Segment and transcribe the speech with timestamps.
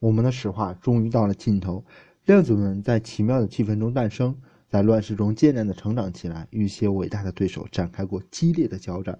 [0.00, 1.84] 我们的史话终于到了尽头，
[2.24, 4.34] 量子们在奇妙的气氛中诞生，
[4.66, 9.18] 在乱世中艰难的成长起来，与一些伟大的对手展开过激烈的交战。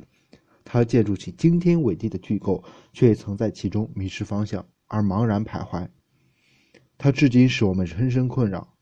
[0.64, 2.64] 他建筑起惊天伟地的巨构，
[2.94, 5.86] 却也曾在其中迷失方向而茫然徘徊。
[6.96, 8.72] 他至今使我们深深困扰，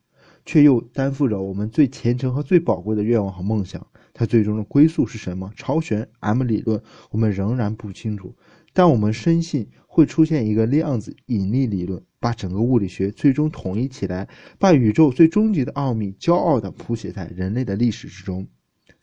[0.47, 3.85] 却又担负着我们最虔诚和最宝贵的愿望和梦想。
[4.15, 5.53] 他最终的归宿是什么？
[5.57, 6.81] 超弦 M 理论，
[7.11, 8.35] 我们仍然不清楚，
[8.79, 9.69] 但我们深信。
[9.91, 18.47] 会出现一个量子引力理论，把整个物理学最终统一起来，把宇宙最终极的奥秘骄傲地谱写在人类的历史之中。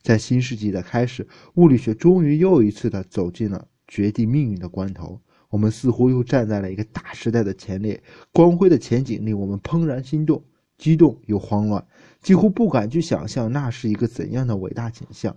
[0.02, 5.20] 在新世纪的开始，物理学终于又一次地走进了决定命运的关头。
[5.50, 10.42] 我们似乎又站在了一个大时代的前列，光辉的前景令我们怦然心动，
[10.78, 11.86] 激动又慌乱，
[12.22, 15.36] 几乎不敢去想象那是一个怎样的伟大景象。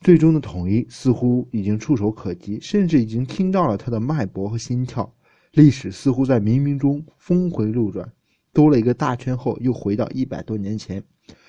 [0.00, 5.12] 最终的统一似乎已经触手可及，甚至已经听到了他的脉搏和心跳。
[5.52, 8.12] 历史似乎在冥冥中峰回路转，
[8.52, 11.02] 兜了一个大圈后，又回到一百多年前，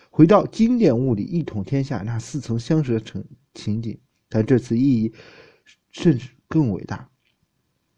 [0.09, 3.97] 回到经典物理一统天下那似曾相识的情情景。
[4.29, 5.13] 但这次意义
[5.91, 7.09] 甚至更伟大。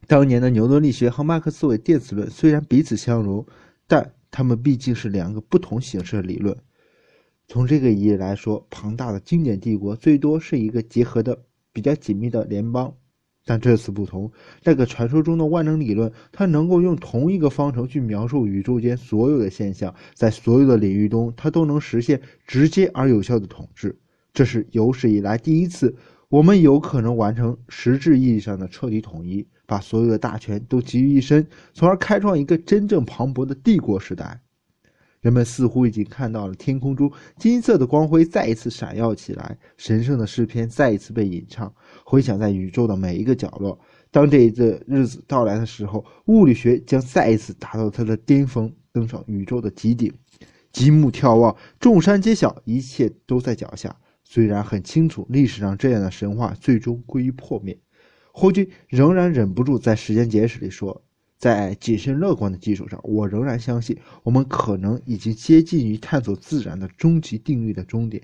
[0.07, 3.45] 当年的牛顿力学和麦克斯韦电磁论虽然彼此相融，
[3.85, 6.57] 但它们毕竟是两个不同形式的理论。
[7.52, 11.36] 从这个意义来说，庞大的经典帝国最多是一个结合的
[11.73, 12.94] 比较紧密的联邦，
[13.44, 14.31] 但这次不同。
[14.64, 23.97] 那个传说中的万能理论，它能够用同一个方程去描述宇宙间所有的现象，在所有的领域中，它都能实现直接而有效的统治。
[24.31, 25.95] 这是有史以来第一次，
[26.27, 34.39] 我们有可能完成实质意义上的彻底统一，把所有的大权都集于一身，从而开创一个真正磅礴的帝国时代。
[35.21, 41.73] 人们似乎已经看到了天空中金色的光辉再一次闪耀起来，神圣的诗篇再一次被吟唱，
[42.05, 43.77] 回响在宇宙的每一个角落。
[44.11, 50.11] 当这一个日子到来的时候，物理学将再一次达到它的巅峰，登上宇宙的极顶。
[50.71, 53.95] 极目眺望，众山皆晓，一切都在脚下。
[54.23, 57.77] 虽然很清楚，历史上这样的神话最终归于破灭，
[58.31, 61.03] 霍金仍然忍不住在时间简史里说。
[61.39, 68.23] 在谨慎乐观的基础上，我仍然相信我们可能已经接近于探索自然的终极定律的终点。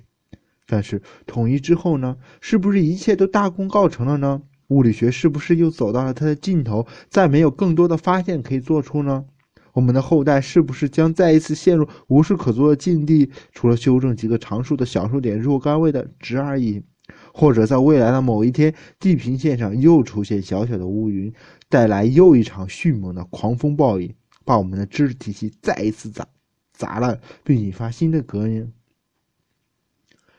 [0.68, 2.18] 但是统一之后呢？
[2.42, 4.42] 是不是一切都大功告成了呢？
[4.68, 9.26] 物理学是不是又走到了它的尽头，再没有更多的发现可以做出呢？
[9.74, 13.30] 我们的后代是不是将再一次陷入无事可做的境地？
[13.53, 16.84] 除了修正几个常数的小数点若干位的值而已？
[17.33, 21.33] 或者在未来的某一天，地平线上又出现小小的乌云，
[21.69, 26.27] 带来又一场迅猛的狂风暴雨，把我们的知识体系再一次砸
[26.73, 28.71] 砸烂，并引发新的革命。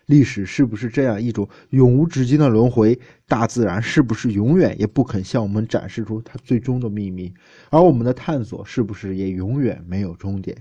[0.06, 2.96] 历史是不是这样一种永无止境的轮回？
[3.26, 7.34] 大自然是不是永远也不肯向我们展示出它最终的秘密？
[7.70, 10.56] 而我们的探索是不是也永远没有终点？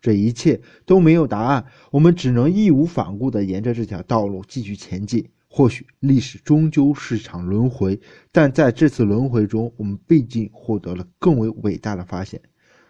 [0.00, 5.28] 这一切都没有答案，我们只能义无反顾地沿着这条道路继续前进。
[5.48, 7.98] 或许历史终究是场轮回，
[8.30, 12.40] 但在这次轮回中，我们毕竟获得了更为伟大的发现。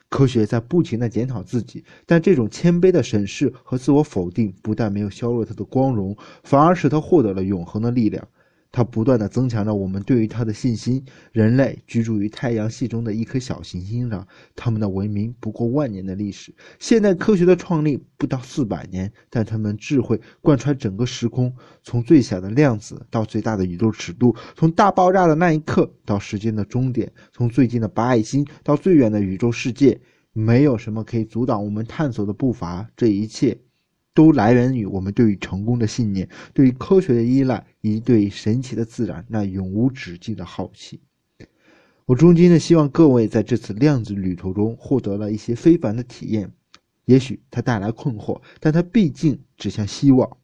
[0.08, 8.26] 科学在不停地检讨自己，但这种谦卑的审视和自我否定，不但没有削弱它的光荣，反而使它获得了永恒的力量。
[8.70, 11.04] 它不断地增强着我们对于它的信心。
[11.32, 16.54] 人类居住于太阳系中的一颗小行星上，他们的文明不过万年的历史。
[16.78, 30.00] 现代科学的创立不到四百年，但他们智慧贯穿整个时空，从最小的量子到最大的宇宙尺度，从大爆炸的那一刻到时间的终点，从最近的白矮星到最远的宇宙世界，
[30.32, 32.88] 没有什么可以阻挡我们探索的步伐。
[32.96, 33.58] 这一切。
[34.18, 41.00] 都来源于我们对于成功的信念，对于科学的依赖，以及对于神奇的自然那永无止境的好奇。
[42.04, 46.50] 我衷心的希望各位在这次量子旅途中获得了一些非凡的体验。
[47.04, 50.36] 也许它带来困惑，但它毕竟指向希望。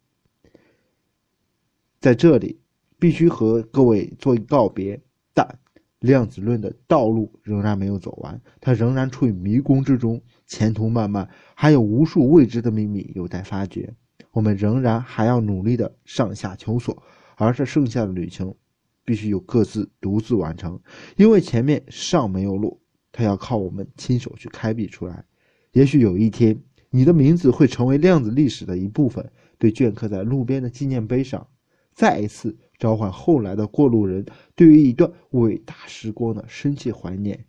[1.99, 2.61] 在这里，
[3.01, 5.03] 必须和各位做一告别。
[5.33, 5.59] 但
[6.05, 10.21] 量子论的道路仍然没有走完，它仍然处于迷宫之中。
[10.47, 13.95] 前途漫漫，还有无数未知的秘密有待发掘。
[14.31, 17.03] 我们仍然还要努力的上下求索，
[17.37, 18.55] 而这剩下的旅程，
[19.03, 20.79] 必须由各自独自完成，
[21.17, 22.79] 因为前面尚没有路，
[23.11, 25.25] 它要靠我们亲手去开辟出来。
[25.73, 31.47] 也许有一天，你的名字会成为量子历史的一部分，被镌刻在路边的纪念碑上，
[31.95, 37.47] 再一次召唤后来的过路人对于一段伟大时光的深切怀念。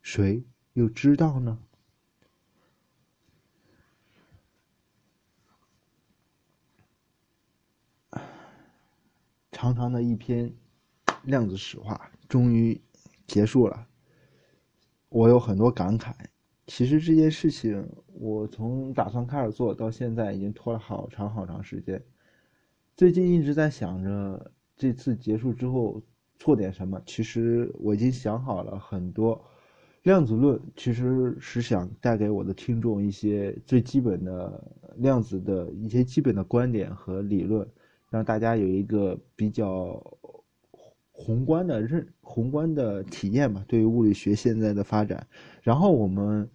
[0.00, 1.58] 谁又知道呢？
[9.50, 10.54] 长长的一篇
[11.24, 12.80] 量子史话终于
[13.26, 13.88] 结束了。
[15.08, 16.14] 我有很多感慨。
[16.68, 22.00] 其实这件事情，我从打算开始做到现在，已经拖了好长好长时间。
[22.96, 26.00] 最近一直在想着这次结束之后
[26.38, 27.00] 做点什么。
[27.04, 29.44] 其实我已经想好了很多。
[30.04, 34.62] 量子论其实是想带给我的听众一些最基本的
[34.96, 37.66] 量子的一些基本的观点和理论，
[38.10, 40.00] 让大家有一个比较
[41.10, 43.64] 宏观的认宏观的体验吧。
[43.66, 45.26] 对于物理学现在的发展，
[45.62, 46.48] 然后我们，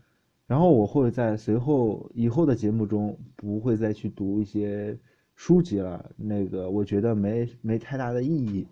[0.45, 4.95] 然后我会在随后以后的节目中不会再去读一些
[5.39, 8.68] 书籍了，那个我觉得没没太大的意义。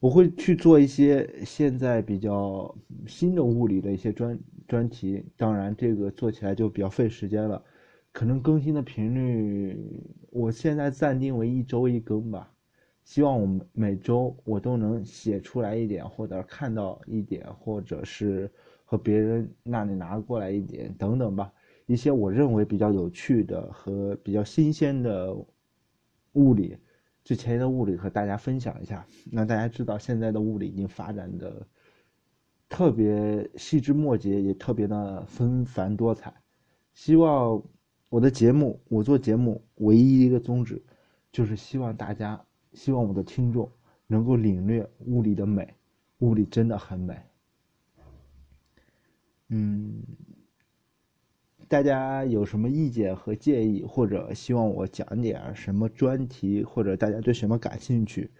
[0.00, 2.74] 我会去做一些现在比较
[3.06, 7.62] 新的物理的一些专专题，当然这个做起来就比较费时间了，
[8.12, 9.78] 可能更新的频率
[10.30, 12.50] 我现在暂定为一周一更吧，
[13.04, 18.50] 希望我每周我都能写出来一点，或者看到一点，或者是
[18.86, 21.52] 和别人那里拿过来一点等等吧，
[21.84, 25.36] 一些我认为比较有趣的和比较新鲜的
[26.34, 26.78] 物理。
[27.24, 31.66] 之前的物理和大家分享一下，让大家知道现在的物理已经发展的
[32.68, 36.34] 特别细枝末节，也特别的纷繁多彩。
[36.92, 37.62] 希望
[38.10, 40.80] 我的节目，我做节目唯一一个宗旨，
[41.32, 42.44] 就是希望大家，
[42.74, 43.72] 希望我的听众
[44.06, 45.74] 能够领略物理的美，
[46.18, 47.18] 物理真的很美。
[49.48, 49.83] 嗯。
[51.68, 58.30] 大家有什么意见和建议，或者希望我讲点什么专题，或者大家对什么感兴趣，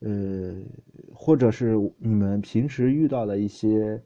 [0.00, 0.54] 呃，
[1.12, 4.02] 或者是你们平时遇到的一些，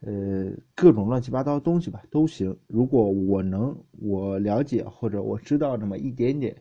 [0.00, 2.56] 呃，各种乱七八糟的东西吧，都行。
[2.66, 6.56] 如果我能我了解或者我知道那么一点点，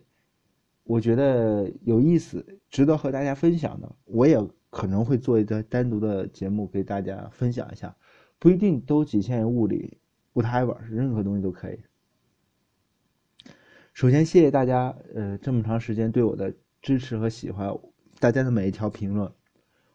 [0.84, 4.38] 我觉得有意思，值得和大家分享的，我也
[4.70, 7.96] 可能会做一个单独的节目给大家分享一下，
[8.40, 9.98] 不一定都仅限于物理。
[10.38, 11.80] Whatever 任何东西都可以。
[13.94, 16.54] 首先，谢谢大家，呃，这么长时间对我的
[16.84, 17.76] 支持和喜欢，
[18.20, 19.32] 大家的每一条评论，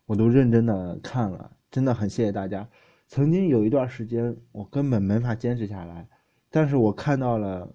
[0.06, 2.68] 我都认真的看了，真的很谢谢大家。
[3.06, 6.08] 曾经有一段时间，我根本没法坚持下来，
[6.50, 7.72] 但是我看到了，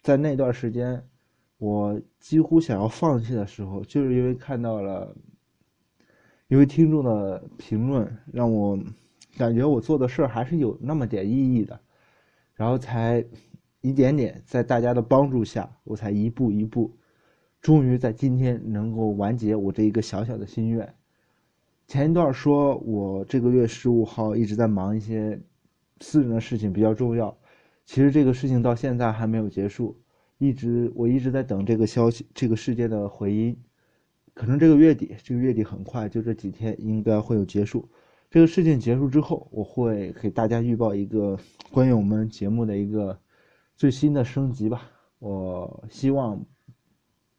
[0.00, 1.02] 在那段时间，
[1.58, 5.16] 我几乎想要放弃的时候，就是因为看到了
[6.46, 8.78] 一位听众的评论，让我
[9.36, 11.80] 感觉我做的事儿还是有那么点意义的。
[12.54, 13.24] 然后才
[13.80, 16.96] 一点点，在大家的帮助下，我才一步一步，
[17.60, 20.94] 终于在今天能够完结我这一个小小的心愿。
[21.86, 25.38] 前一段说我这个月十五号一直在忙一些
[26.00, 27.36] 私人的事情，比较重要。
[27.84, 30.00] 其实这个事情到现在还没有结束，
[30.38, 33.56] 一直我一直在等这个消息，这个事件的回音。
[34.32, 37.88] 可能这个月底，这个月底很快，就这几天应该会有结束。
[38.34, 41.38] 这个事件结束之后，我会给大家预报一个
[41.70, 43.16] 关于我们节目的一个
[43.76, 44.90] 最新的升级吧。
[45.20, 46.44] 我希望，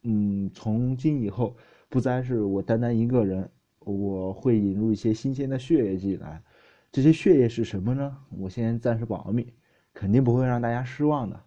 [0.04, 1.58] 嗯，从今以后
[1.90, 6.42] 不再是我单单一个人，我会引入一些新鲜的血液进来。
[6.94, 8.18] 这些血液是什么呢？
[8.30, 9.52] 我先暂时保密，
[9.94, 11.44] 肯定不会让大家失望的。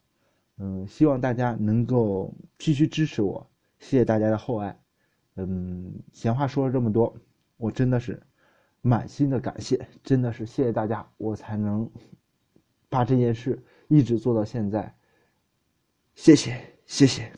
[0.59, 3.49] 嗯，希望大家能够继续支持我，
[3.79, 4.79] 谢谢大家的厚爱。
[5.37, 7.17] 嗯，闲话说了这么多，
[7.57, 8.23] 我真的是。
[8.81, 11.91] 满心的感谢，真的是谢谢大家，我才能
[12.89, 14.95] 把这件事一直做到现在。
[16.15, 17.33] 谢谢，谢谢。